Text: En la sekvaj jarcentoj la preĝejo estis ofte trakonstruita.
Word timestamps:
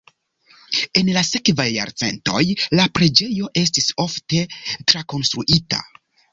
En 1.01 1.11
la 1.17 1.21
sekvaj 1.27 1.67
jarcentoj 1.73 2.41
la 2.81 2.87
preĝejo 2.97 3.53
estis 3.63 3.93
ofte 4.07 4.45
trakonstruita. 4.57 5.87